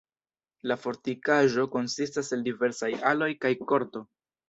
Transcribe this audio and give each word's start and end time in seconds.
La 0.71 0.77
fortikaĵo 0.85 1.67
konsistas 1.77 2.35
el 2.39 2.49
diversaj 2.51 2.93
aloj 3.15 3.33
kaj 3.47 3.57
korto. 3.73 4.09